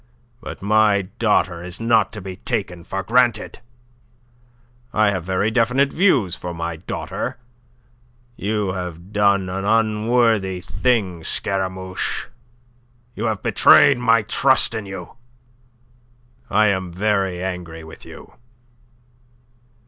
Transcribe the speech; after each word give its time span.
But 0.41 0.63
my 0.63 1.03
daughter 1.19 1.63
is 1.63 1.79
not 1.79 2.11
to 2.13 2.21
be 2.21 2.37
taken 2.37 2.83
for 2.83 3.03
granted. 3.03 3.59
I 4.91 5.11
have 5.11 5.23
very 5.23 5.51
definite 5.51 5.93
views 5.93 6.35
for 6.35 6.55
my 6.55 6.77
daughter. 6.77 7.37
You 8.35 8.69
have 8.71 9.13
done 9.13 9.47
an 9.47 9.63
unworthy 9.63 10.59
thing, 10.61 11.23
Scaramouche. 11.23 12.29
You 13.15 13.25
have 13.25 13.43
betrayed 13.43 13.99
my 13.99 14.23
trust 14.23 14.73
in 14.73 14.87
you. 14.87 15.17
I 16.49 16.65
am 16.65 16.91
very 16.91 17.43
angry 17.43 17.83
with 17.83 18.03
you." 18.03 18.33